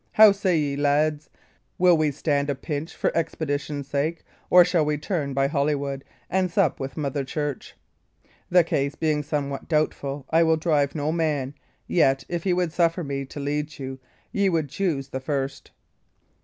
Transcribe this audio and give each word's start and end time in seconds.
How 0.13 0.31
say 0.31 0.57
ye, 0.57 0.75
lads? 0.75 1.29
Will 1.77 2.03
ye 2.03 2.09
stand 2.09 2.49
a 2.49 2.55
pinch 2.55 2.95
for 2.95 3.15
expedition's 3.15 3.87
sake, 3.87 4.23
or 4.49 4.65
shall 4.65 4.83
we 4.83 4.97
turn 4.97 5.35
by 5.35 5.45
Holywood 5.45 6.03
and 6.27 6.49
sup 6.51 6.79
with 6.79 6.97
Mother 6.97 7.23
Church? 7.23 7.75
The 8.49 8.63
case 8.63 8.95
being 8.95 9.21
somewhat 9.21 9.67
doubtful, 9.67 10.25
I 10.31 10.41
will 10.41 10.57
drive 10.57 10.95
no 10.95 11.11
man; 11.11 11.53
yet 11.85 12.23
if 12.29 12.47
ye 12.47 12.53
would 12.53 12.71
suffer 12.73 13.03
me 13.03 13.25
to 13.25 13.39
lead 13.39 13.77
you, 13.77 13.99
ye 14.31 14.49
would 14.49 14.69
choose 14.69 15.09
the 15.09 15.19
first." 15.19 15.69